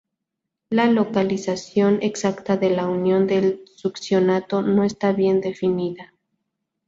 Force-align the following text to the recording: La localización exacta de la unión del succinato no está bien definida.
La 0.71 0.87
localización 0.87 1.99
exacta 2.01 2.57
de 2.57 2.71
la 2.71 2.87
unión 2.87 3.27
del 3.27 3.63
succinato 3.75 4.63
no 4.63 4.83
está 4.83 5.11
bien 5.11 5.41
definida. 5.41 6.11